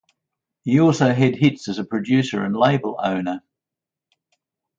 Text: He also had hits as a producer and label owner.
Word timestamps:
He 0.63 0.79
also 0.79 1.13
had 1.13 1.35
hits 1.35 1.67
as 1.67 1.77
a 1.77 1.83
producer 1.83 2.43
and 2.43 2.57
label 2.57 2.99
owner. 3.03 3.43